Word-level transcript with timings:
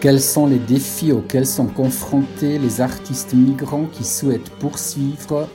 Quels 0.00 0.22
sont 0.22 0.46
les 0.46 0.58
défis 0.58 1.12
auxquels 1.12 1.46
sont 1.46 1.66
confrontés 1.66 2.58
les 2.58 2.80
artistes 2.80 3.34
migrants 3.34 3.84
qui 3.84 4.02
souhaitent 4.02 4.48
poursuivre 4.58 5.46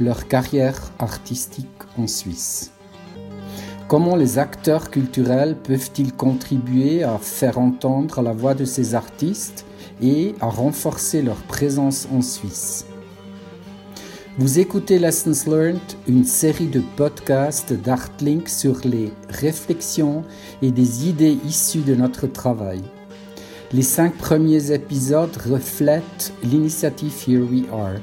leur 0.00 0.26
carrière 0.26 0.90
artistique 0.98 1.68
en 1.96 2.08
Suisse? 2.08 2.72
Comment 3.86 4.16
les 4.16 4.40
acteurs 4.40 4.90
culturels 4.90 5.56
peuvent-ils 5.62 6.12
contribuer 6.12 7.04
à 7.04 7.16
faire 7.18 7.60
entendre 7.60 8.22
la 8.22 8.32
voix 8.32 8.54
de 8.54 8.64
ces 8.64 8.96
artistes 8.96 9.64
et 10.02 10.34
à 10.40 10.46
renforcer 10.46 11.22
leur 11.22 11.40
présence 11.42 12.08
en 12.12 12.22
Suisse? 12.22 12.84
Vous 14.36 14.58
écoutez 14.58 14.98
Lessons 14.98 15.48
Learned, 15.48 15.78
une 16.08 16.24
série 16.24 16.66
de 16.66 16.82
podcasts 16.96 17.72
d'Artlink 17.72 18.48
sur 18.48 18.80
les 18.82 19.12
réflexions 19.28 20.24
et 20.60 20.72
des 20.72 21.08
idées 21.08 21.38
issues 21.46 21.82
de 21.82 21.94
notre 21.94 22.26
travail. 22.26 22.82
Les 23.74 23.80
cinq 23.82 24.18
premiers 24.18 24.70
épisodes 24.70 25.34
reflètent 25.50 26.34
l'initiative 26.42 27.14
Here 27.26 27.40
We 27.40 27.62
Are. 27.72 28.00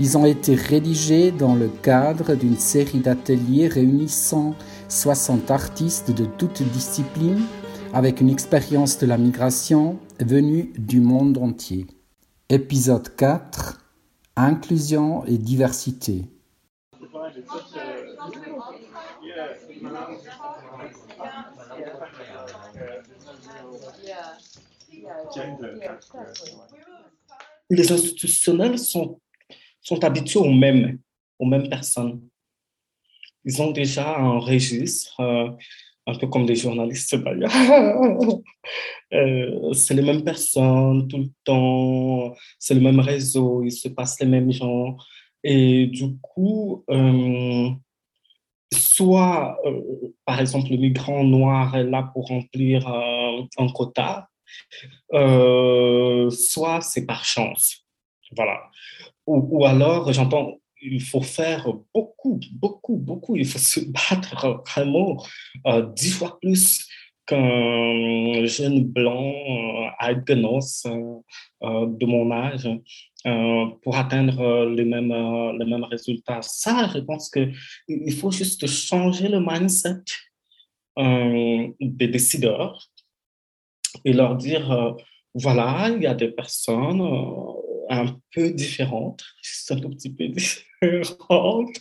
Ils 0.00 0.18
ont 0.18 0.26
été 0.26 0.56
rédigés 0.56 1.30
dans 1.30 1.54
le 1.54 1.68
cadre 1.68 2.34
d'une 2.34 2.56
série 2.56 2.98
d'ateliers 2.98 3.68
réunissant 3.68 4.56
60 4.88 5.52
artistes 5.52 6.10
de 6.10 6.24
toutes 6.24 6.62
disciplines 6.62 7.44
avec 7.92 8.20
une 8.20 8.30
expérience 8.30 8.98
de 8.98 9.06
la 9.06 9.16
migration 9.16 10.00
venue 10.18 10.72
du 10.76 11.00
monde 11.00 11.38
entier. 11.38 11.86
Épisode 12.48 13.14
4 13.14 13.78
Inclusion 14.34 15.24
et 15.26 15.38
diversité. 15.38 16.24
Les 27.70 27.92
institutionnels 27.92 28.78
sont, 28.78 29.20
sont 29.80 30.04
habitués 30.04 30.40
aux 30.40 30.52
mêmes, 30.52 30.98
aux 31.38 31.46
mêmes 31.46 31.68
personnes 31.68 32.20
ils 33.44 33.60
ont 33.62 33.70
déjà 33.70 34.16
un 34.16 34.38
registre, 34.38 35.20
euh, 35.20 35.50
un 36.06 36.14
peu 36.14 36.26
comme 36.26 36.46
les 36.46 36.56
journalistes 36.56 37.14
d'ailleurs. 37.16 37.52
euh, 39.12 39.72
c'est 39.72 39.94
les 39.94 40.02
mêmes 40.02 40.24
personnes 40.24 41.08
tout 41.08 41.18
le 41.18 41.30
temps, 41.44 42.34
c'est 42.58 42.74
le 42.74 42.80
même 42.80 43.00
réseau, 43.00 43.62
il 43.62 43.72
se 43.72 43.88
passe 43.88 44.20
les 44.20 44.26
mêmes 44.26 44.52
gens. 44.52 44.96
Et 45.42 45.86
du 45.86 46.16
coup, 46.20 46.84
euh, 46.90 47.68
soit, 48.72 49.58
euh, 49.66 50.14
par 50.24 50.40
exemple, 50.40 50.70
le 50.70 50.78
migrant 50.78 51.22
noir 51.22 51.76
est 51.76 51.84
là 51.84 52.10
pour 52.12 52.28
remplir 52.28 52.88
un 52.88 53.68
quota, 53.68 54.28
soit 56.30 56.80
c'est 56.80 57.06
par 57.06 57.24
chance. 57.24 57.84
Voilà. 58.36 58.60
Ou, 59.26 59.64
alors, 59.64 60.12
j'entends 60.12 60.58
il 60.86 61.02
faut 61.02 61.22
faire 61.22 61.72
beaucoup, 61.94 62.38
beaucoup, 62.52 62.96
beaucoup. 62.96 63.36
Il 63.36 63.46
faut 63.46 63.58
se 63.58 63.80
battre 63.90 64.62
vraiment 64.66 65.24
euh, 65.66 65.86
dix 65.94 66.12
fois 66.12 66.38
plus 66.40 66.86
qu'un 67.26 68.44
jeune 68.44 68.84
blanc 68.84 69.32
à 69.98 70.10
euh, 70.10 71.20
euh, 71.62 71.86
de 71.86 72.06
mon 72.06 72.30
âge 72.30 72.68
euh, 73.26 73.66
pour 73.82 73.96
atteindre 73.96 74.66
les 74.66 74.84
mêmes, 74.84 75.14
les 75.58 75.64
mêmes 75.64 75.84
résultats. 75.84 76.42
Ça, 76.42 76.90
je 76.92 76.98
pense 76.98 77.30
qu'il 77.30 78.12
faut 78.12 78.30
juste 78.30 78.66
changer 78.66 79.28
le 79.28 79.40
mindset 79.40 80.04
des 80.96 82.08
décideurs 82.08 82.88
et 84.04 84.12
leur 84.12 84.36
dire, 84.36 84.96
voilà, 85.34 85.90
il 85.94 86.02
y 86.02 86.06
a 86.06 86.14
des 86.14 86.28
personnes 86.28 87.02
un 87.88 88.06
peu 88.32 88.50
différentes, 88.50 89.24
un 89.70 89.76
tout 89.76 89.90
petit 89.90 90.10
peu 90.10 90.28
différentes, 90.28 91.80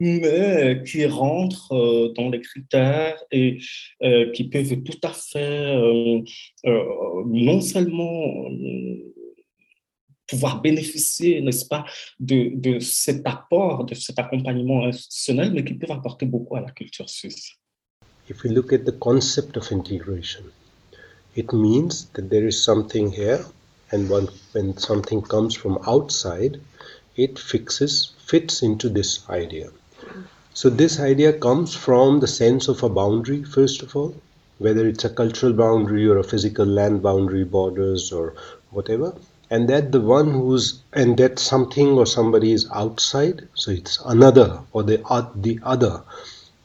mais 0.00 0.82
qui 0.86 1.06
rentrent 1.06 1.72
euh, 1.72 2.12
dans 2.14 2.28
les 2.30 2.40
critères 2.40 3.22
et 3.30 3.58
euh, 4.02 4.30
qui 4.32 4.44
peuvent 4.44 4.82
tout 4.82 4.98
à 5.02 5.12
fait 5.12 5.76
euh, 5.76 6.22
non 7.26 7.60
seulement 7.60 8.48
pouvoir 10.26 10.62
bénéficier, 10.62 11.42
n'est-ce 11.42 11.66
pas, 11.66 11.84
de, 12.18 12.50
de 12.54 12.78
cet 12.78 13.26
apport, 13.26 13.84
de 13.84 13.94
cet 13.94 14.18
accompagnement 14.18 14.86
institutionnel, 14.86 15.52
mais 15.52 15.64
qui 15.64 15.74
peuvent 15.74 15.92
apporter 15.92 16.24
beaucoup 16.24 16.56
à 16.56 16.60
la 16.60 16.70
culture 16.70 17.08
suisse. 17.10 17.52
If 18.28 18.42
look 18.44 18.72
at 18.72 18.84
the 18.86 18.98
concept 18.98 19.58
of 19.58 19.70
integration, 19.70 20.44
it 21.34 21.52
means 21.52 22.06
that 22.14 22.30
there 22.30 22.46
is 22.46 22.62
something 22.62 23.10
here 23.10 23.44
and 23.90 24.08
when, 24.08 24.28
when 24.52 24.76
something 24.76 25.22
comes 25.22 25.54
from 25.54 25.78
outside 25.86 26.60
it 27.16 27.38
fixes 27.38 28.12
fits 28.18 28.62
into 28.62 28.88
this 28.88 29.28
idea. 29.28 29.70
So 30.52 30.70
this 30.70 30.98
idea 31.00 31.32
comes 31.32 31.74
from 31.74 32.20
the 32.20 32.26
sense 32.26 32.68
of 32.68 32.82
a 32.82 32.88
boundary 32.88 33.42
first 33.44 33.82
of 33.82 33.96
all 33.96 34.14
whether 34.58 34.86
it's 34.86 35.04
a 35.04 35.10
cultural 35.10 35.52
boundary 35.52 36.06
or 36.06 36.18
a 36.18 36.24
physical 36.24 36.64
land 36.64 37.02
boundary 37.02 37.44
borders 37.44 38.12
or 38.12 38.34
whatever 38.70 39.14
and 39.50 39.68
that 39.68 39.92
the 39.92 40.00
one 40.00 40.30
who's 40.30 40.80
and 40.92 41.16
that 41.18 41.38
something 41.38 41.90
or 41.98 42.06
somebody 42.06 42.52
is 42.52 42.68
outside 42.72 43.48
so 43.54 43.70
it's 43.70 43.98
another 44.04 44.60
or 44.72 44.82
the 44.82 44.98
the 45.36 45.58
other. 45.62 46.02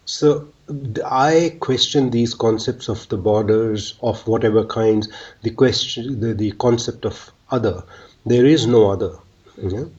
So 0.05 0.47
I 1.05 1.57
question 1.59 2.09
these 2.09 2.33
concepts 2.33 2.89
of 2.89 3.07
the 3.09 3.17
borders 3.17 3.95
of 4.01 4.25
whatever 4.27 4.63
kinds, 4.65 5.09
the 5.41 5.51
question, 5.51 6.19
the, 6.19 6.33
the 6.33 6.51
concept 6.51 7.05
of 7.05 7.31
other. 7.51 7.83
There 8.25 8.45
is 8.45 8.67
no 8.67 8.91
other 8.91 9.17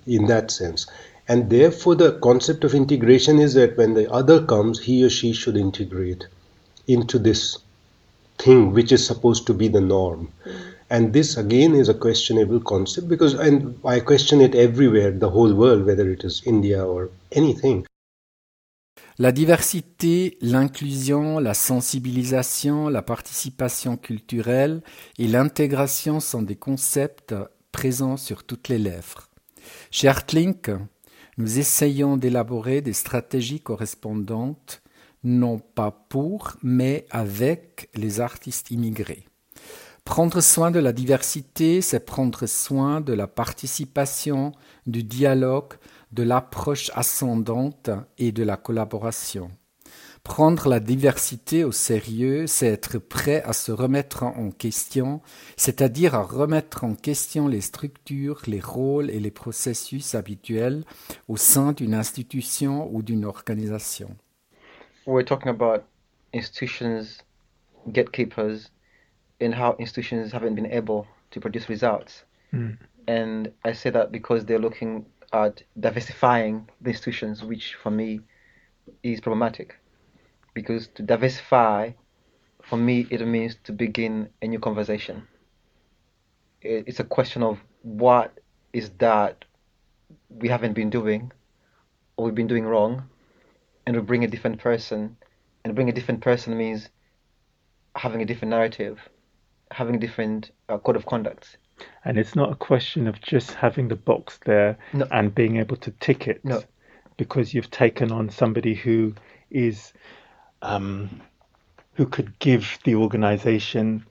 in 0.06 0.26
that 0.26 0.50
sense. 0.50 0.86
And 1.28 1.50
therefore, 1.50 1.94
the 1.94 2.19
concept 2.19 2.64
of 2.64 2.75
integration 2.75 3.38
is 3.38 3.54
that 3.54 3.76
when 3.76 3.94
the 3.94 4.10
other 4.10 4.44
comes, 4.44 4.80
he 4.80 5.04
or 5.04 5.10
she 5.10 5.32
should 5.32 5.56
integrate 5.56 6.26
into 6.86 7.19
this 7.19 7.59
thing 8.38 8.72
which 8.72 8.91
is 8.91 9.06
supposed 9.06 9.47
to 9.47 9.54
be 9.54 9.69
the 9.69 9.80
norm. 9.80 10.32
Mm-hmm. 10.44 10.70
And 10.92 11.12
this 11.12 11.36
again 11.36 11.75
is 11.75 11.88
a 11.88 11.94
questionable 11.94 12.59
concept 12.60 13.09
because, 13.09 13.34
and 13.34 13.78
I 13.84 14.00
question 14.00 14.41
it 14.41 14.56
everywhere, 14.56 15.12
the 15.12 15.30
whole 15.30 15.54
world, 15.54 15.86
whether 15.86 16.10
it 16.10 16.25
is 16.25 16.42
India 16.44 16.84
or 16.84 17.10
anything. 17.30 17.86
La 19.20 19.32
diversité, 19.32 20.38
l'inclusion, 20.41 21.41
la 21.41 21.53
sensibilisation, 21.53 22.88
la 22.88 23.03
participation 23.03 23.98
culturelle 23.98 24.81
et 25.19 25.28
l'intégration 25.28 26.20
sont 26.20 26.41
des 26.41 26.56
concepts 26.56 27.34
présents 27.70 28.16
sur 28.16 28.44
toutes 28.44 28.69
les 28.69 28.78
lèvres. 28.78 29.28
Chez 29.91 30.09
Artlink, 30.09 30.70
nous 31.36 31.59
essayons 31.59 32.16
d'élaborer 32.16 32.80
des 32.80 32.94
stratégies 32.94 33.60
correspondantes, 33.60 34.80
non 35.22 35.59
pas 35.59 35.91
pour, 35.91 36.56
mais 36.62 37.04
avec 37.10 37.91
les 37.94 38.20
artistes 38.20 38.70
immigrés. 38.70 39.26
Prendre 40.04 40.41
soin 40.41 40.70
de 40.70 40.78
la 40.78 40.94
diversité, 40.94 41.82
c'est 41.82 42.06
prendre 42.06 42.47
soin 42.47 43.03
de 43.03 43.12
la 43.12 43.26
participation, 43.26 44.53
du 44.86 45.04
dialogue, 45.04 45.75
de 46.12 46.22
l'approche 46.22 46.91
ascendante 46.94 47.91
et 48.19 48.32
de 48.32 48.43
la 48.43 48.56
collaboration. 48.56 49.50
Prendre 50.22 50.69
la 50.69 50.81
diversité 50.81 51.65
au 51.65 51.72
sérieux, 51.72 52.47
c'est 52.47 52.66
être 52.66 52.98
prêt 52.98 53.43
à 53.43 53.54
se 53.54 53.72
remettre 53.72 54.22
en 54.22 54.50
question, 54.50 55.22
c'est-à-dire 55.56 56.15
à 56.15 56.22
remettre 56.22 56.84
en 56.84 56.94
question 56.94 57.48
les 57.48 57.62
structures, 57.62 58.42
les 58.47 58.60
rôles 58.60 59.10
et 59.10 59.18
les 59.18 59.30
processus 59.30 60.15
habituels 60.15 60.84
au 61.27 61.39
sein 61.39 61.72
d'une 61.72 61.95
institution 61.95 62.95
ou 62.95 63.03
d'une 63.03 63.24
organisation. 63.24 64.15
We're 65.07 65.24
talking 65.24 65.48
about 65.48 65.84
institutions, 66.34 67.24
gatekeepers, 67.89 68.71
and 69.41 69.53
how 69.54 69.74
institutions 69.78 70.33
haven't 70.34 70.54
been 70.54 70.71
able 70.71 71.07
to 71.30 71.41
produce 71.41 71.68
results. 71.68 72.27
Mm. 72.53 72.77
And 73.09 73.45
I 73.65 73.72
say 73.72 73.91
that 73.91 74.12
because 74.12 74.45
they're 74.45 74.60
looking 74.60 75.07
at 75.32 75.62
diversifying 75.78 76.68
the 76.80 76.91
institutions, 76.91 77.44
which 77.44 77.74
for 77.82 77.91
me 77.91 78.21
is 79.03 79.21
problematic. 79.21 79.77
Because 80.54 80.88
to 80.88 81.03
diversify, 81.03 81.91
for 82.62 82.77
me, 82.77 83.06
it 83.10 83.24
means 83.27 83.56
to 83.65 83.72
begin 83.72 84.28
a 84.42 84.48
new 84.48 84.59
conversation. 84.59 85.27
It's 86.62 87.00
a 87.00 87.04
question 87.04 87.42
of 87.42 87.59
what 87.82 88.38
is 88.72 88.91
that 88.98 89.44
we 90.28 90.48
haven't 90.48 90.74
been 90.74 90.91
doing 90.91 91.33
or 92.16 92.26
we've 92.26 92.34
been 92.34 92.47
doing 92.47 92.65
wrong, 92.65 93.04
and 93.86 93.97
we 93.97 94.03
bring 94.03 94.24
a 94.24 94.28
different 94.28 94.59
person. 94.59 95.16
And 95.65 95.74
bring 95.74 95.88
a 95.88 95.92
different 95.92 96.22
person 96.22 96.56
means 96.56 96.88
having 97.94 98.22
a 98.22 98.24
different 98.24 98.50
narrative, 98.50 98.98
having 99.71 99.94
a 99.94 99.98
different 99.98 100.50
uh, 100.68 100.78
code 100.78 100.97
of 100.97 101.06
conduct 101.06 101.59
and 102.04 102.18
it's 102.18 102.34
not 102.34 102.53
a 102.53 102.56
question 102.56 103.06
of 103.06 103.21
just 103.21 103.53
having 103.53 103.88
the 103.88 103.97
box 103.97 104.38
there 104.44 104.78
no. 104.92 105.06
and 105.10 105.34
being 105.34 105.56
able 105.56 105.77
to 105.77 105.91
tick 105.92 106.27
it 106.28 106.44
no. 106.44 106.62
because 107.16 107.54
you've 107.54 107.71
taken 107.71 108.10
on 108.12 108.30
somebody 108.30 108.74
who 108.74 109.15
is 109.50 109.92
um, 110.62 111.21
who 111.94 112.06
could 112.06 112.38
give 112.38 112.78
the 112.84 112.94
organization 112.94 114.04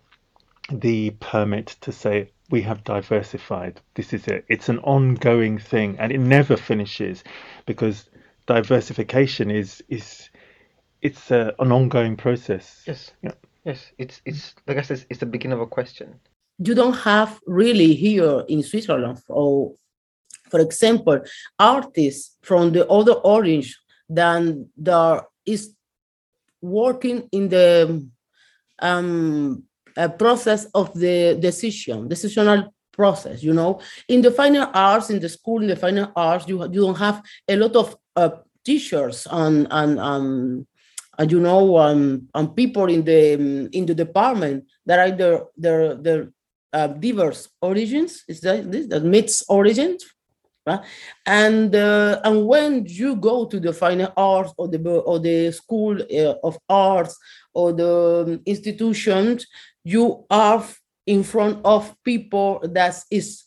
the 0.72 1.12
permit 1.20 1.76
to 1.82 1.92
say 1.92 2.30
we 2.50 2.62
have 2.64 2.84
diversified. 2.84 3.80
This 3.96 4.14
is 4.14 4.28
it. 4.28 4.46
It's 4.48 4.70
an 4.70 4.80
ongoing 4.80 5.60
thing, 5.60 5.98
and 6.00 6.12
it 6.12 6.20
never 6.20 6.58
finishes 6.58 7.24
because 7.66 8.10
diversification 8.46 9.52
is 9.52 9.84
is 9.90 10.30
it's 11.02 11.32
a, 11.32 11.54
an 11.60 11.72
ongoing 11.72 12.18
process. 12.18 12.84
Yes. 12.86 13.12
Yeah. 13.22 13.32
Yes. 13.64 13.92
It's 13.98 14.22
it's 14.26 14.56
like 14.68 14.78
I 14.78 14.82
said, 14.82 15.06
it's 15.10 15.20
the 15.20 15.26
beginning 15.26 15.58
of 15.58 15.62
a 15.62 15.68
question. 15.68 16.20
You 16.60 16.76
don't 16.76 16.98
have 16.98 17.40
really 17.46 17.96
here 17.96 18.44
in 18.48 18.64
Switzerland, 18.64 19.22
or 19.28 19.74
for 20.50 20.60
example, 20.60 21.22
artists 21.58 22.38
from 22.42 22.72
the 22.72 22.88
other 22.88 23.14
orange 23.14 23.78
than 24.10 24.70
there 24.76 25.22
is 25.46 25.74
working 26.62 27.30
in 27.32 27.50
the 27.50 28.08
um, 28.80 29.64
process 30.18 30.66
of 30.74 30.94
the 30.94 31.38
decision, 31.40 32.10
decisional 32.10 32.72
process. 32.92 33.44
You 33.44 33.54
know, 33.54 33.80
in 34.08 34.22
the 34.22 34.32
fine 34.32 34.58
arts, 34.58 35.10
in 35.10 35.20
the 35.20 35.30
school, 35.30 35.62
in 35.62 35.68
the 35.68 35.76
fine 35.76 36.00
arts, 36.16 36.48
you 36.48 36.62
you 36.64 36.82
don't 36.82 36.98
have 36.98 37.24
a 37.48 37.56
lot 37.56 37.76
of 37.76 37.96
uh, 38.16 38.32
teachers 38.66 39.28
and 39.32 39.68
and 39.72 40.00
um, 40.00 40.68
and 41.18 41.32
you 41.32 41.40
know 41.40 41.78
um, 41.78 42.28
and 42.34 42.56
people 42.56 42.86
in 42.86 43.04
the 43.04 43.34
in 43.72 43.86
the 43.86 43.96
department 43.96 44.66
that 44.86 45.00
are 45.00 45.16
their 45.16 45.96
their 45.96 46.32
uh, 46.74 46.88
diverse 46.88 47.50
origins. 47.62 48.24
Is 48.28 48.42
that 48.42 48.72
this 48.72 48.88
that 48.88 49.04
mixed 49.04 49.44
origins? 49.50 50.06
Right? 50.66 50.82
And 51.26 51.74
uh, 51.76 52.22
and 52.24 52.46
when 52.46 52.86
you 52.86 53.16
go 53.16 53.46
to 53.46 53.60
the 53.60 53.74
fine 53.74 54.08
arts 54.16 54.54
or 54.58 54.68
the 54.68 54.80
or 55.02 55.20
the 55.20 55.52
school 55.52 56.00
uh, 56.02 56.36
of 56.44 56.58
arts 56.70 57.18
or 57.54 57.74
the 57.74 58.42
institutions, 58.46 59.48
you 59.84 60.26
are 60.30 60.64
in 61.08 61.24
front 61.24 61.60
of 61.66 61.96
people 62.04 62.60
that 62.64 62.96
is 63.10 63.44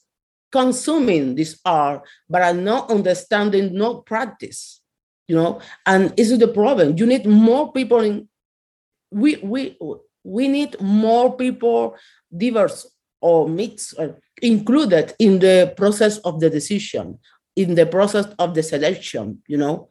consuming 0.51 1.35
this 1.35 1.59
art 1.65 2.03
but 2.29 2.43
are 2.43 2.55
not 2.55 2.91
understanding, 2.91 3.73
not 3.75 4.05
practice. 4.05 4.81
You 5.29 5.37
know, 5.37 5.61
and 5.87 6.15
this 6.17 6.31
is 6.31 6.39
the 6.39 6.49
problem. 6.49 6.99
You 6.99 7.07
need 7.07 7.27
more 7.27 7.73
people 7.73 8.01
in. 8.01 8.29
We 9.11 9.37
we 9.37 9.79
we 10.25 10.49
need 10.49 10.81
more 10.81 11.37
people, 11.37 11.97
diverse 12.37 12.87
or 13.23 13.49
mixed, 13.49 13.95
or 13.99 14.19
included 14.43 15.15
in 15.19 15.39
the 15.39 15.73
process 15.77 16.19
of 16.19 16.41
the 16.41 16.51
decision, 16.51 17.19
in 17.57 17.75
the 17.75 17.87
process 17.87 18.27
of 18.39 18.55
the 18.55 18.63
selection. 18.63 19.43
You 19.47 19.59
know, 19.59 19.89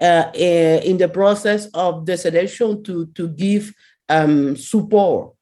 uh, 0.00 0.32
uh, 0.34 0.80
in 0.82 0.98
the 0.98 1.08
process 1.08 1.66
of 1.74 2.06
the 2.06 2.16
selection 2.16 2.82
to 2.84 3.06
to 3.14 3.28
give 3.28 3.72
um, 4.08 4.56
support. 4.56 5.34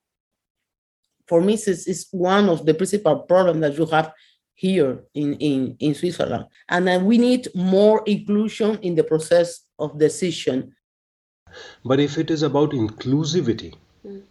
For 1.26 1.40
me, 1.40 1.56
this 1.56 1.86
is 1.86 2.08
one 2.10 2.48
of 2.48 2.64
the 2.64 2.74
principal 2.74 3.20
problems 3.20 3.60
that 3.60 3.76
you 3.76 3.86
have 3.86 4.12
here 4.58 5.04
in, 5.14 5.34
in, 5.34 5.76
in 5.78 5.94
Switzerland. 5.94 6.46
And 6.68 6.86
then 6.88 7.04
we 7.04 7.16
need 7.16 7.46
more 7.54 8.02
inclusion 8.06 8.78
in 8.82 8.96
the 8.96 9.04
process 9.04 9.60
of 9.78 9.98
decision. 9.98 10.74
But 11.84 12.00
if 12.00 12.18
it 12.18 12.28
is 12.30 12.42
about 12.42 12.70
inclusivity, 12.70 13.74
mm. 14.04 14.22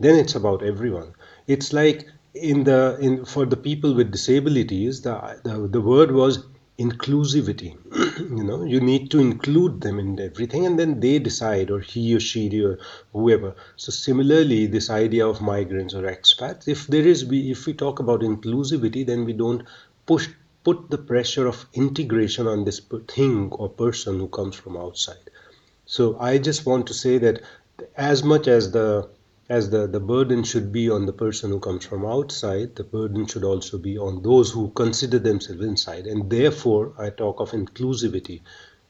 then 0.00 0.14
it's 0.14 0.36
about 0.36 0.62
everyone. 0.62 1.12
It's 1.46 1.74
like 1.74 2.08
in 2.34 2.64
the 2.64 2.98
in 3.00 3.24
for 3.24 3.46
the 3.46 3.56
people 3.56 3.94
with 3.94 4.10
disabilities, 4.10 5.02
the 5.02 5.40
the, 5.44 5.68
the 5.68 5.80
word 5.80 6.10
was 6.10 6.46
inclusivity. 6.78 7.76
You 8.18 8.42
know 8.44 8.64
you 8.64 8.80
need 8.80 9.10
to 9.12 9.20
include 9.20 9.80
them 9.80 9.98
in 10.00 10.18
everything 10.20 10.66
and 10.66 10.78
then 10.78 10.98
they 11.00 11.18
decide 11.20 11.70
or 11.70 11.80
he 11.80 12.14
or 12.14 12.20
she 12.20 12.60
or 12.64 12.78
whoever. 13.12 13.54
So 13.76 13.92
similarly 13.92 14.66
this 14.66 14.90
idea 14.90 15.26
of 15.26 15.40
migrants 15.40 15.94
or 15.94 16.02
expats 16.02 16.66
if 16.66 16.86
there 16.88 17.06
is 17.06 17.24
we 17.24 17.50
if 17.52 17.66
we 17.66 17.74
talk 17.74 18.00
about 18.00 18.20
inclusivity 18.20 19.06
then 19.06 19.24
we 19.24 19.32
don't 19.32 19.62
push 20.06 20.28
put 20.64 20.90
the 20.90 20.98
pressure 20.98 21.46
of 21.46 21.66
integration 21.74 22.48
on 22.48 22.64
this 22.64 22.80
thing 23.08 23.52
or 23.52 23.68
person 23.68 24.18
who 24.18 24.28
comes 24.28 24.56
from 24.56 24.76
outside. 24.76 25.30
So 25.86 26.16
i 26.18 26.38
just 26.38 26.66
want 26.66 26.88
to 26.88 26.94
say 26.94 27.18
that 27.18 27.42
as 27.96 28.24
much 28.24 28.48
as 28.48 28.72
the 28.72 29.08
as 29.48 29.70
the, 29.70 29.86
the 29.86 30.00
burden 30.00 30.42
should 30.42 30.72
be 30.72 30.88
on 30.90 31.06
the 31.06 31.12
person 31.12 31.50
who 31.50 31.60
comes 31.60 31.84
from 31.84 32.04
outside, 32.06 32.76
the 32.76 32.84
burden 32.84 33.26
should 33.26 33.44
also 33.44 33.78
be 33.78 33.98
on 33.98 34.22
those 34.22 34.50
who 34.50 34.70
consider 34.70 35.18
themselves 35.18 35.62
inside. 35.62 36.06
And 36.06 36.30
therefore, 36.30 36.94
I 36.98 37.10
talk 37.10 37.40
of 37.40 37.50
inclusivity, 37.52 38.40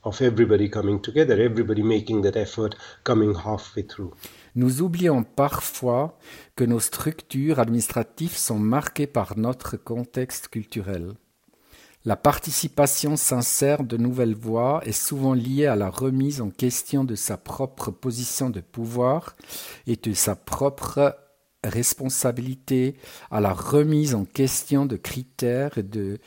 of 0.04 0.20
everybody 0.22 0.68
coming 0.68 1.00
together, 1.00 1.40
everybody 1.40 1.82
making 1.82 2.22
that 2.22 2.36
effort, 2.36 2.76
coming 3.02 3.34
halfway 3.34 3.82
through. 3.82 4.12
Nous 4.54 4.82
oublions 4.82 5.24
parfois 5.34 6.16
que 6.54 6.64
nos 6.64 6.78
structures 6.78 7.58
administratives 7.58 8.36
sont 8.36 8.60
marquées 8.60 9.08
par 9.08 9.36
notre 9.36 9.76
contexte 9.76 10.48
culturel. 10.48 11.14
La 12.06 12.16
participation 12.16 13.16
sincère 13.16 13.82
de 13.82 13.96
nouvelles 13.96 14.34
voix 14.34 14.82
est 14.84 14.92
souvent 14.92 15.32
liée 15.32 15.64
à 15.64 15.74
la 15.74 15.88
remise 15.88 16.42
en 16.42 16.50
question 16.50 17.02
de 17.02 17.14
sa 17.14 17.38
propre 17.38 17.90
position 17.90 18.50
de 18.50 18.60
pouvoir 18.60 19.36
et 19.86 19.96
de 19.96 20.12
sa 20.12 20.36
propre 20.36 21.16
responsabilité, 21.64 22.96
à 23.30 23.40
la 23.40 23.54
remise 23.54 24.14
en 24.14 24.26
question 24.26 24.84
de 24.84 24.96
critères 24.96 25.78
et 25.78 25.82
de 25.82 26.18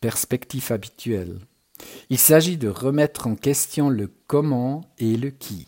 perspectives 0.00 0.70
habituelles. 0.70 1.40
Il 2.08 2.18
s'agit 2.18 2.56
de 2.56 2.68
remettre 2.68 3.26
en 3.26 3.34
question 3.34 3.90
le 3.90 4.12
comment 4.28 4.82
et 4.98 5.16
le 5.16 5.30
qui. 5.30 5.66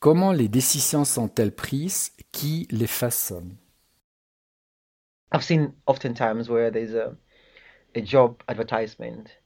Comment 0.00 0.32
les 0.32 0.48
décisions 0.48 1.04
sont-elles 1.04 1.54
prises? 1.54 2.12
Qui 2.32 2.66
les 2.70 2.88
façonne? 2.88 3.56
I've 5.32 5.42
seen 5.42 5.72
oftentimes 5.86 6.48
where 6.48 6.72
there's 6.72 6.94
a 6.94 7.12
a 7.94 8.00
job 8.00 8.42
advertisement 8.48 9.36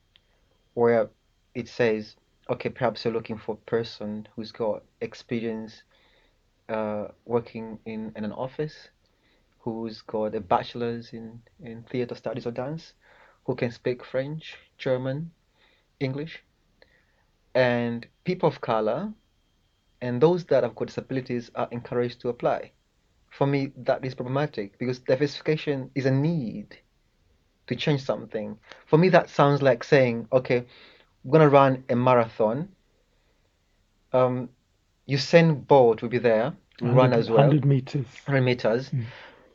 where 0.75 1.11
it 1.55 1.69
says, 1.69 2.17
okay, 2.51 2.69
perhaps 2.69 3.05
you're 3.05 3.15
looking 3.15 3.39
for 3.39 3.55
a 3.55 3.71
person 3.71 4.27
who's 4.35 4.53
got 4.53 4.83
experience 5.01 5.83
uh, 6.69 7.09
working 7.25 7.79
in, 7.87 8.13
in 8.17 8.25
an 8.25 8.33
office, 8.33 8.89
who's 9.61 10.03
got 10.03 10.35
a 10.35 10.41
bachelor's 10.41 11.13
in, 11.13 11.41
in 11.63 11.83
theater 11.85 12.15
studies 12.15 12.47
or 12.47 12.51
dance, 12.51 12.95
who 13.45 13.55
can 13.55 13.71
speak 13.71 14.05
French, 14.05 14.57
German, 14.79 15.31
English, 16.01 16.43
and 17.55 18.07
people 18.25 18.49
of 18.49 18.61
color 18.61 19.13
and 20.01 20.21
those 20.21 20.45
that 20.47 20.65
have 20.65 20.75
got 20.75 20.89
disabilities 20.89 21.51
are 21.55 21.69
encouraged 21.71 22.21
to 22.21 22.29
apply. 22.29 22.73
For 23.31 23.47
me, 23.47 23.73
that 23.77 24.05
is 24.05 24.15
problematic 24.15 24.79
because 24.79 24.99
diversification 24.99 25.91
is 25.95 26.07
a 26.07 26.11
need 26.11 26.77
to 27.67 27.77
change 27.77 28.03
something. 28.03 28.59
For 28.87 28.99
me, 28.99 29.09
that 29.11 29.31
sounds 29.31 29.63
like 29.63 29.85
saying, 29.85 30.29
okay, 30.33 30.65
we're 31.25 31.39
going 31.39 31.49
to 31.49 31.55
run 31.55 31.85
a 31.89 31.97
marathon. 31.97 32.69
Um, 34.13 34.49
Usain 35.09 35.67
Bolt 35.67 36.03
will 36.03 36.09
be 36.09 36.19
there, 36.19 36.55
run 36.81 37.13
as 37.13 37.29
well. 37.29 37.49
100 37.49 37.65
meters. 37.65 38.07
100 38.27 38.41
meters. 38.43 38.91
Mm. 38.91 39.05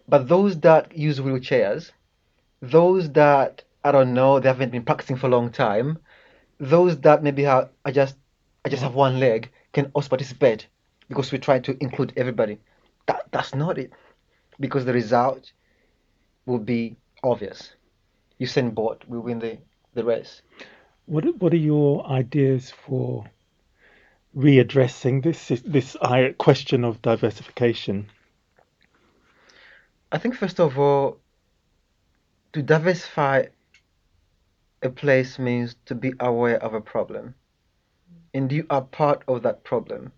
But 0.08 0.28
those 0.28 0.60
that 0.62 0.98
use 0.98 1.20
wheelchairs, 1.20 1.92
those 2.62 3.12
that, 3.12 3.64
I 3.84 3.92
don't 3.92 4.14
know, 4.14 4.40
they 4.40 4.48
haven't 4.48 4.72
been 4.72 4.84
practicing 4.84 5.18
for 5.18 5.28
a 5.28 5.30
long 5.30 5.52
time, 5.52 6.00
those 6.60 7.00
that 7.02 7.24
maybe 7.24 7.44
have, 7.44 7.70
I 7.86 7.92
just, 7.92 8.16
I 8.66 8.70
just 8.70 8.84
have 8.84 8.96
one 8.96 9.20
leg, 9.20 9.50
can 9.74 9.92
also 9.94 10.10
participate 10.10 10.68
because 11.10 11.32
we 11.32 11.38
try 11.38 11.60
to 11.60 11.78
include 11.82 12.14
everybody. 12.18 12.58
That, 13.06 13.28
that's 13.32 13.54
not 13.54 13.78
it. 13.78 13.92
Because 14.60 14.86
the 14.86 14.94
result 14.94 15.52
will 16.46 16.60
be 16.60 16.98
obvious. 17.24 17.74
Usain 18.40 18.74
Bolt 18.74 19.04
will 19.08 19.22
win 19.22 19.40
the, 19.40 19.58
the 19.94 20.04
race. 20.04 20.42
What 21.06 21.24
what 21.40 21.54
are 21.54 21.58
your 21.58 22.06
ideas 22.08 22.72
for 22.72 23.26
readdressing 24.36 25.24
this 25.24 25.48
this 25.66 25.96
question 26.38 26.84
of 26.84 27.02
diversification? 27.02 28.10
I 30.12 30.18
think 30.18 30.36
first 30.36 30.60
of 30.60 30.78
all, 30.78 31.20
to 32.54 32.62
diversify 32.62 33.46
a 34.84 34.90
place 34.90 35.40
means 35.40 35.76
to 35.86 35.96
be 35.96 36.14
aware 36.20 36.62
of 36.62 36.74
a 36.74 36.82
problem, 36.82 37.36
and 38.34 38.52
you 38.52 38.66
are 38.70 38.82
part 38.82 39.24
of 39.28 39.44
that 39.44 39.64
problem, 39.64 40.12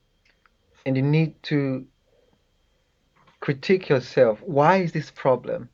and 0.85 0.97
you 0.97 1.03
need 1.03 1.41
to 1.43 1.85
critique 3.39 3.89
yourself. 3.89 4.41
Why 4.41 4.77
is 4.77 4.91
this 4.91 5.11
problem? 5.11 5.69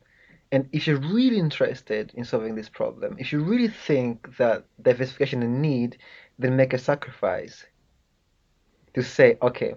And 0.56 0.70
if 0.72 0.88
you're 0.88 1.02
really 1.02 1.38
interested 1.38 2.14
in 2.14 2.24
solving 2.24 2.56
this 2.56 2.70
problem, 2.70 3.18
if 3.20 3.34
you 3.34 3.44
really 3.44 3.68
think 3.68 4.38
that 4.38 4.64
diversification 4.82 5.44
is 5.44 5.50
a 5.50 5.52
need, 5.52 5.98
then 6.40 6.56
make 6.56 6.72
a 6.72 6.78
sacrifice 6.78 7.66
to 8.94 9.04
say, 9.04 9.38
okay, 9.42 9.76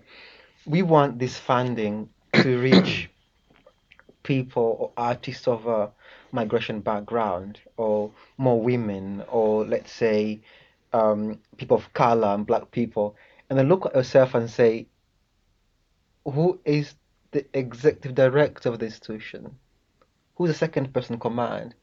we 0.66 0.82
want 0.82 1.18
this 1.18 1.37
funding 1.37 2.08
to 2.32 2.61
reach 2.61 3.11
people 4.23 4.76
or 4.78 4.92
artists 4.97 5.49
of 5.49 5.66
a 5.66 5.90
migration 6.30 6.78
background, 6.78 7.58
or 7.76 8.12
more 8.37 8.62
women, 8.62 9.25
or 9.26 9.64
let's 9.64 9.90
say 9.90 10.38
um, 10.92 11.40
people 11.56 11.76
of 11.76 11.92
color 11.92 12.28
and 12.28 12.47
black 12.47 12.70
people, 12.70 13.16
and 13.50 13.58
then 13.58 13.68
look 13.68 13.85
at 13.85 13.97
yourself 13.97 14.32
and 14.37 14.49
say, 14.49 14.87
who 16.25 16.61
is 16.64 16.94
the 17.32 17.44
executive 17.52 18.14
director 18.14 18.68
of 18.68 18.78
the 18.78 18.85
institution? 18.85 19.58
Who's 20.38 20.50
the 20.50 20.54
second 20.54 20.95
person 20.95 21.18
command? 21.18 21.75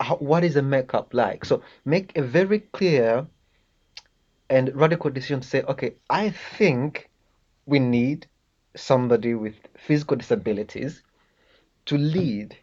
How, 0.00 0.16
what 0.16 0.42
is 0.42 0.54
the 0.54 0.62
makeup 0.62 1.12
like? 1.12 1.44
So 1.44 1.62
make 1.84 2.16
a 2.16 2.22
very 2.22 2.60
clear 2.60 3.26
and 4.48 4.74
radical 4.74 5.10
decision 5.10 5.40
to 5.40 5.46
say, 5.46 5.62
okay, 5.62 5.96
I 6.08 6.30
think 6.30 7.10
we 7.66 7.78
need 7.78 8.26
somebody 8.74 9.34
with 9.34 9.56
physical 9.76 10.16
disabilities 10.16 11.02
to 11.84 11.98
lead 11.98 12.56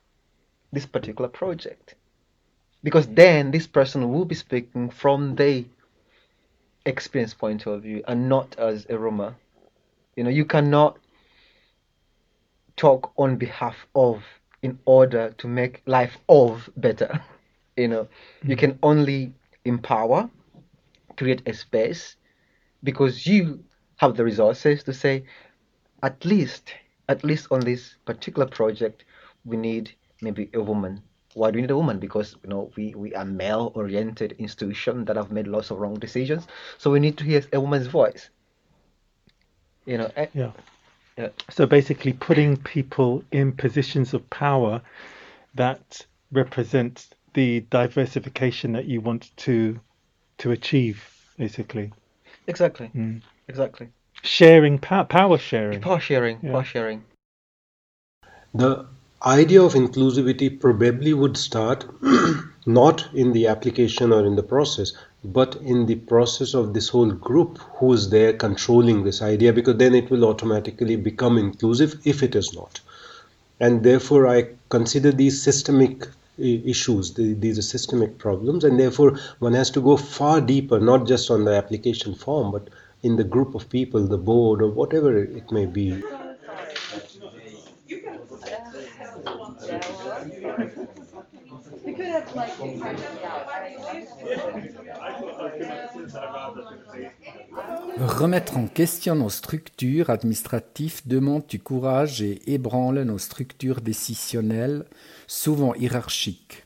this 0.74 0.88
particular 0.88 1.30
project. 1.30 1.94
Because 2.84 3.06
then 3.06 3.52
this 3.52 3.68
person 3.68 4.12
will 4.12 4.26
be 4.26 4.36
speaking 4.36 4.90
from 4.90 5.36
their 5.36 5.64
experience 6.88 7.36
point 7.36 7.68
of 7.68 7.84
view 7.84 8.04
and 8.08 8.28
not 8.28 8.58
as 8.58 8.88
a 8.90 8.98
Roma. 8.98 9.36
You 10.16 10.24
know, 10.24 10.32
you 10.32 10.46
cannot 10.46 10.98
talk 12.78 13.12
on 13.16 13.36
behalf 13.36 13.76
of 13.94 14.24
in 14.66 14.80
order 14.86 15.30
to 15.38 15.48
make 15.48 15.84
life 15.86 16.18
of 16.28 16.68
better. 16.76 17.22
you 17.78 17.88
know, 17.88 18.04
mm-hmm. 18.06 18.50
you 18.50 18.58
can 18.58 18.80
only 18.82 19.32
empower, 19.64 20.28
create 21.18 21.44
a 21.46 21.54
space 21.54 22.16
because 22.84 23.28
you 23.28 23.64
have 23.98 24.18
the 24.18 24.24
resources 24.24 24.84
to 24.84 24.92
say, 24.92 25.24
at 26.02 26.26
least, 26.26 26.74
at 27.10 27.24
least 27.24 27.48
on 27.52 27.60
this 27.60 27.96
particular 28.06 28.48
project, 28.48 29.06
we 29.46 29.56
need 29.56 29.92
maybe 30.22 30.50
a 30.56 30.62
woman. 30.62 31.04
Why 31.36 31.52
do 31.52 31.58
we 31.58 31.62
need 31.62 31.72
a 31.72 31.78
woman? 31.78 32.00
Because 32.00 32.36
you 32.44 32.50
know 32.50 32.72
we, 32.76 32.96
we 32.96 33.14
are 33.14 33.26
male 33.26 33.72
oriented 33.76 34.32
institution 34.40 35.06
that 35.06 35.16
have 35.16 35.32
made 35.32 35.48
lots 35.48 35.70
of 35.70 35.78
wrong 35.78 35.96
decisions. 35.96 36.48
So 36.80 36.90
we 36.90 37.00
need 37.00 37.18
to 37.20 37.24
hear 37.24 37.44
a 37.54 37.60
woman's 37.60 37.88
voice. 37.88 38.30
You 39.86 40.00
know. 40.00 40.12
Eh, 40.16 40.28
yeah. 40.34 40.52
Yeah. 41.18 41.30
So 41.50 41.66
basically, 41.66 42.14
putting 42.14 42.58
people 42.58 43.24
in 43.32 43.54
positions 43.54 44.14
of 44.14 44.30
power 44.30 44.82
that 45.56 46.06
represent 46.32 47.08
the 47.34 47.62
diversification 47.70 48.74
that 48.74 48.86
you 48.86 49.02
want 49.02 49.32
to 49.38 49.80
to 50.40 50.52
achieve, 50.52 51.04
basically. 51.38 51.94
Exactly. 52.48 52.92
Mm. 52.94 53.22
Exactly. 53.48 53.90
Sharing 54.24 54.80
power, 54.80 55.06
power 55.06 55.38
sharing. 55.38 55.82
Power 55.82 56.00
sharing. 56.00 56.40
Yeah. 56.42 56.52
Power 56.52 56.64
sharing. 56.64 57.06
The 58.54 58.86
idea 59.26 59.62
of 59.62 59.74
inclusivity 59.74 60.60
probably 60.60 61.14
would 61.14 61.38
start 61.38 61.86
not 62.66 63.08
in 63.14 63.32
the 63.34 63.48
application 63.48 64.12
or 64.12 64.26
in 64.26 64.36
the 64.36 64.44
process, 64.44 64.94
but 65.24 65.56
in 65.58 65.86
the 65.86 65.96
process 65.96 66.54
of 66.54 66.74
this 66.74 66.90
whole 66.90 67.12
group 67.12 67.58
who 67.78 67.94
is 67.94 68.10
there 68.10 68.34
controlling 68.34 69.04
this 69.04 69.22
idea, 69.22 69.54
because 69.54 69.78
then 69.78 69.94
it 69.94 70.10
will 70.10 70.26
automatically 70.26 70.96
become 70.96 71.38
inclusive 71.38 72.00
if 72.06 72.24
it 72.24 72.36
is 72.36 72.54
not. 72.54 72.80
And 73.60 73.84
therefore, 73.84 74.28
I 74.28 74.50
consider 74.70 75.12
these 75.12 75.42
systemic 75.42 76.08
issues 76.38 77.14
these 77.14 77.58
are 77.58 77.62
systemic 77.62 78.18
problems 78.18 78.66
and 78.66 78.78
therefore 78.78 79.18
one 79.40 79.54
has 79.54 79.70
to 79.70 79.80
go 79.80 79.96
far 79.96 80.42
deeper 80.42 80.80
not 80.80 81.08
just 81.08 81.32
on 81.32 81.46
the 81.46 81.56
application 81.56 82.14
form 82.14 82.52
but 82.52 82.70
in 83.04 83.16
the 83.16 83.24
group 83.24 83.56
of 83.56 83.70
people 83.70 84.06
the 84.06 84.18
board 84.18 84.62
or 84.62 84.68
whatever 84.68 85.18
it 85.18 85.50
may 85.52 85.66
be 85.66 86.04
Remettre 97.98 98.58
en 98.58 98.68
question 98.68 99.16
nos 99.16 99.30
structures 99.30 100.10
administratives 100.10 101.02
demande 101.06 101.46
du 101.48 101.60
courage 101.60 102.22
et 102.22 102.42
ébranle 102.52 103.04
nos 103.04 103.18
structures 103.18 103.82
décisionnelles, 103.82 104.86
souvent 105.28 105.74
hiérarchiques. 105.76 106.66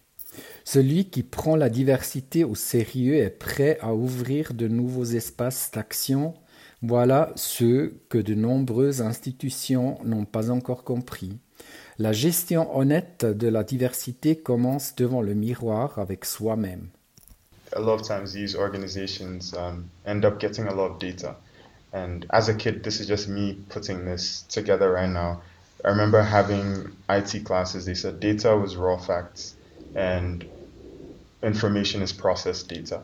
Celui 0.64 1.06
qui 1.06 1.24
prend 1.24 1.56
la 1.56 1.70
diversité 1.70 2.44
au 2.44 2.56
sérieux 2.56 3.16
est 3.16 3.30
prêt 3.30 3.78
à 3.82 3.94
ouvrir 3.94 4.54
de 4.54 4.68
nouveaux 4.68 5.06
espaces 5.06 5.72
d'action. 5.74 6.34
Voilà 6.82 7.32
ce 7.36 7.94
que 8.10 8.18
de 8.18 8.36
nombreuses 8.36 9.02
institutions 9.02 9.98
n'ont 10.04 10.26
pas 10.26 10.50
encore 10.52 10.84
compris. 10.84 11.40
La 12.02 12.14
gestion 12.14 12.78
honnête 12.78 13.26
de 13.26 13.50
la 13.50 13.66
diversité 13.66 14.38
commence 14.38 14.96
devant 14.96 15.22
le 15.22 15.34
miroir 15.34 16.00
avec 16.00 16.24
soi-même. 16.24 16.88
A 17.76 17.82
lot 17.82 17.96
of 17.96 18.04
times 18.04 18.32
these 18.32 18.56
organizations 18.56 19.54
um, 19.54 19.84
end 20.06 20.24
up 20.24 20.40
getting 20.40 20.66
a 20.68 20.74
lot 20.74 20.92
of 20.92 21.00
data. 21.00 21.36
And 21.92 22.26
as 22.30 22.48
a 22.48 22.54
kid, 22.54 22.84
this 22.84 23.02
is 23.02 23.06
just 23.06 23.28
me 23.28 23.58
putting 23.68 24.06
this 24.06 24.46
together 24.48 24.94
right 24.94 25.10
now. 25.10 25.42
I 25.84 25.90
remember 25.90 26.22
having 26.22 26.90
IT 27.10 27.44
classes, 27.44 27.84
they 27.86 27.96
said 27.96 28.22
data 28.22 28.56
was 28.56 28.78
raw 28.78 28.98
facts 28.98 29.56
and 29.94 30.46
information 31.44 32.02
is 32.02 32.14
processed 32.14 32.70
data. 32.70 33.02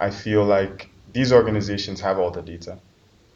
I 0.00 0.08
feel 0.08 0.42
like 0.42 0.88
these 1.12 1.34
organizations 1.34 2.00
have 2.00 2.18
all 2.18 2.30
the 2.30 2.40
data, 2.40 2.78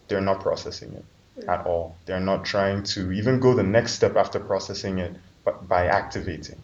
they're 0.09 0.23
not 0.23 0.41
processing 0.41 0.95
it 0.95 1.05
at 1.49 1.67
all. 1.67 1.97
They're 2.07 2.21
not 2.21 2.45
trying 2.45 2.83
to 2.95 3.13
even 3.13 3.41
go 3.41 3.55
the 3.55 3.63
next 3.63 3.93
step 3.93 4.17
after 4.17 4.41
processing 4.41 4.99
it, 4.99 5.15
but 5.45 5.69
by 5.69 5.87
activating. 5.87 6.59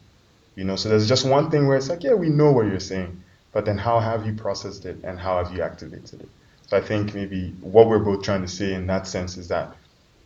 You 0.54 0.64
know, 0.64 0.76
so 0.76 0.88
there's 0.88 1.08
just 1.08 1.26
one 1.26 1.50
thing 1.50 1.66
where 1.66 1.76
it's 1.76 1.88
like, 1.88 2.02
yeah, 2.02 2.14
we 2.14 2.28
know 2.28 2.52
what 2.52 2.66
you're 2.66 2.80
saying, 2.80 3.22
but 3.52 3.64
then 3.64 3.78
how 3.78 4.00
have 4.00 4.26
you 4.26 4.34
processed 4.34 4.84
it 4.84 4.98
and 5.04 5.18
how 5.18 5.42
have 5.42 5.54
you 5.54 5.62
activated 5.62 6.20
it? 6.20 6.28
So 6.66 6.76
I 6.76 6.80
think 6.80 7.14
maybe 7.14 7.54
what 7.60 7.88
we're 7.88 7.98
both 7.98 8.22
trying 8.22 8.42
to 8.42 8.48
say 8.48 8.74
in 8.74 8.86
that 8.86 9.06
sense 9.06 9.36
is 9.36 9.48
that 9.48 9.76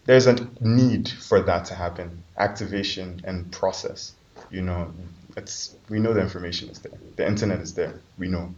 there's 0.05 0.27
a 0.27 0.49
need 0.61 1.09
for 1.09 1.41
that 1.43 1.65
to 1.67 1.75
happen, 1.75 2.23
activation 2.39 3.21
and 3.25 3.51
process. 3.51 4.13
You 4.51 4.63
know, 4.63 4.93
it's 5.37 5.75
we 5.89 5.99
know 5.99 6.15
the 6.15 6.21
information 6.21 6.69
is 6.71 6.79
there, 6.79 6.93
the 7.17 7.27
internet 7.27 7.61
is 7.61 7.75
there. 7.75 7.95
We 8.19 8.29
know, 8.29 8.55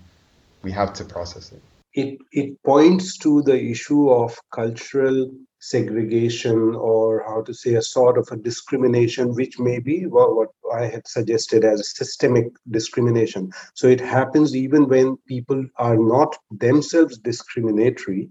we 0.62 0.70
have 0.72 0.92
to 0.94 1.04
process 1.04 1.52
it. 1.52 1.62
It 1.94 2.18
it 2.32 2.62
points 2.62 3.16
to 3.18 3.42
the 3.42 3.58
issue 3.58 4.10
of 4.10 4.38
cultural 4.52 5.30
segregation 5.60 6.74
or 6.74 7.24
how 7.26 7.42
to 7.42 7.52
say 7.52 7.74
a 7.74 7.82
sort 7.82 8.18
of 8.18 8.28
a 8.30 8.36
discrimination 8.36 9.34
which 9.34 9.58
may 9.58 9.78
be 9.78 10.06
well, 10.06 10.34
what 10.34 10.50
i 10.74 10.84
had 10.86 11.06
suggested 11.06 11.64
as 11.64 11.96
systemic 11.96 12.46
discrimination. 12.70 13.50
So 13.74 13.88
it 13.88 14.00
happens 14.00 14.54
even 14.54 14.88
when 14.88 15.16
people 15.26 15.64
are 15.76 15.96
not 15.96 16.36
themselves 16.50 17.18
discriminatory 17.18 18.30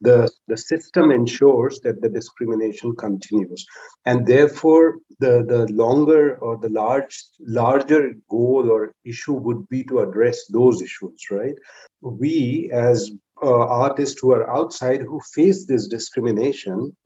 the, 0.00 0.30
the 0.46 0.56
system 0.56 1.10
ensures 1.10 1.80
that 1.80 2.00
the 2.00 2.08
discrimination 2.08 2.94
continues. 2.96 3.66
And 4.06 4.26
therefore 4.26 4.98
the, 5.18 5.44
the 5.46 5.66
longer 5.72 6.36
or 6.38 6.56
the 6.56 6.68
large 6.68 7.24
larger 7.40 8.14
goal 8.30 8.70
or 8.70 8.92
issue 9.04 9.34
would 9.34 9.68
be 9.68 9.82
to 9.84 10.00
address 10.00 10.46
those 10.46 10.82
issues 10.82 11.24
right? 11.30 11.54
We 12.00 12.70
as 12.72 13.10
uh, 13.42 13.66
artists 13.66 14.20
who 14.20 14.32
are 14.32 14.50
outside 14.50 15.00
who 15.00 15.20
face 15.34 15.66
this 15.66 15.88
discrimination 15.88 16.96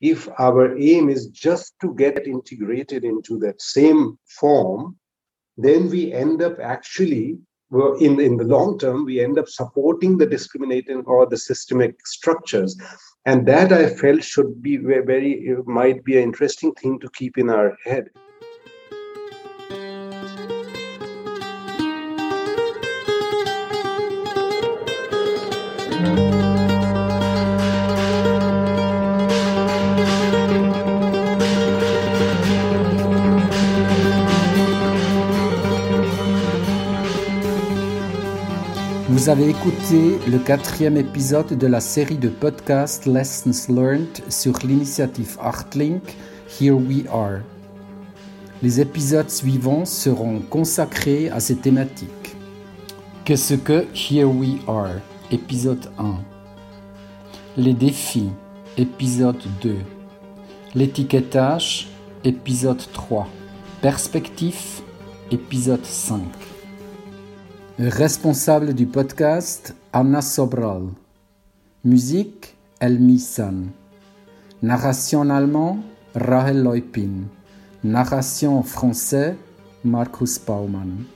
if 0.00 0.28
our 0.38 0.76
aim 0.78 1.08
is 1.08 1.28
just 1.28 1.74
to 1.80 1.94
get 1.94 2.26
integrated 2.26 3.04
into 3.04 3.38
that 3.38 3.60
same 3.60 4.18
form 4.26 4.96
then 5.58 5.90
we 5.90 6.12
end 6.12 6.42
up 6.42 6.58
actually 6.60 7.38
in, 8.00 8.20
in 8.20 8.36
the 8.36 8.44
long 8.44 8.78
term 8.78 9.04
we 9.04 9.22
end 9.22 9.38
up 9.38 9.48
supporting 9.48 10.18
the 10.18 10.26
discriminating 10.26 11.02
or 11.06 11.26
the 11.26 11.36
systemic 11.36 12.06
structures. 12.06 12.76
And 13.24 13.46
that 13.46 13.72
i 13.72 13.88
felt 13.88 14.22
should 14.24 14.62
be 14.62 14.76
very 14.76 15.56
might 15.66 16.04
be 16.04 16.16
an 16.16 16.24
interesting 16.24 16.72
thing 16.74 16.98
to 17.00 17.08
keep 17.10 17.38
in 17.38 17.50
our 17.50 17.76
head 17.84 18.10
Vous 39.22 39.28
avez 39.28 39.50
écouté 39.50 40.18
le 40.28 40.38
quatrième 40.38 40.96
épisode 40.96 41.56
de 41.56 41.66
la 41.68 41.78
série 41.78 42.16
de 42.16 42.28
podcasts 42.28 43.06
Lessons 43.06 43.72
Learned 43.72 44.20
sur 44.28 44.58
l'initiative 44.64 45.36
Artlink 45.40 46.16
Here 46.60 46.72
We 46.72 47.04
Are. 47.08 47.38
Les 48.64 48.80
épisodes 48.80 49.30
suivants 49.30 49.84
seront 49.84 50.40
consacrés 50.40 51.30
à 51.30 51.38
ces 51.38 51.54
thématiques. 51.54 52.34
Qu'est-ce 53.24 53.54
que 53.54 53.86
Here 53.94 54.24
We 54.24 54.56
Are 54.66 54.96
Épisode 55.30 55.88
1 56.00 56.16
Les 57.58 57.74
défis 57.74 58.30
Épisode 58.76 59.38
2 59.60 59.76
L'étiquetage 60.74 61.90
Épisode 62.24 62.82
3 62.92 63.28
Perspective 63.82 64.80
Épisode 65.30 65.84
5 65.84 66.51
Responsable 67.84 68.74
du 68.74 68.86
podcast, 68.86 69.74
Anna 69.92 70.22
Sobral. 70.22 70.82
Musique, 71.84 72.56
Elmi 72.78 73.18
San. 73.18 73.70
Narration 74.62 75.28
allemand, 75.30 75.80
Rahel 76.14 76.62
Leupin. 76.62 77.24
Narration 77.82 78.62
français, 78.62 79.36
Markus 79.82 80.38
Baumann. 80.38 81.06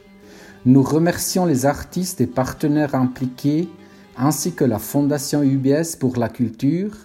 Nous 0.65 0.83
remercions 0.83 1.47
les 1.47 1.67
artistes 1.67 2.21
et 2.21 2.27
partenaires 2.27 2.97
impliqués, 2.97 3.69
ainsi 4.19 4.53
que 4.53 4.65
la 4.65 4.81
Fondation 4.81 5.45
UBS 5.45 5.95
pour 6.01 6.17
la 6.17 6.29
culture, 6.29 6.97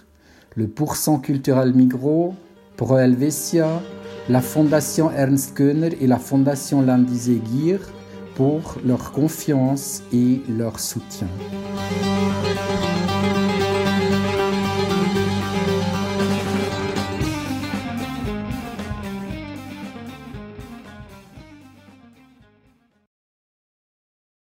le 0.56 0.66
Pourcent 0.66 1.20
culturel 1.20 1.72
Migros, 1.72 2.34
Pro 2.76 2.98
Helvetia, 2.98 3.80
la 4.28 4.40
Fondation 4.40 5.12
Ernst 5.12 5.56
Göhner 5.56 5.96
et 6.00 6.08
la 6.08 6.18
Fondation 6.18 6.82
Landisegir 6.82 7.78
pour 8.34 8.76
leur 8.84 9.12
confiance 9.12 10.02
et 10.12 10.40
leur 10.48 10.80
soutien. 10.80 11.28